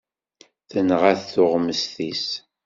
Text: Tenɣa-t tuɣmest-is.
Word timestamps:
Tenɣa-t 0.69 1.21
tuɣmest-is. 1.33 2.27